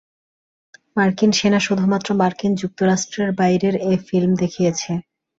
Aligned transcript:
মার্কিন 0.97 1.31
সেনা 1.33 1.59
শুধুমাত্র 1.59 2.09
মার্কিন 2.21 2.51
যুক্তরাষ্ট্রের 2.55 3.29
বাইরের 3.39 3.75
এ 3.85 4.03
ফিল্ম 4.07 4.31
দেখিয়েছে। 4.41 4.91